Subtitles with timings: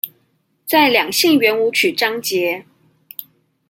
[0.65, 2.65] 在兩性圓舞曲章節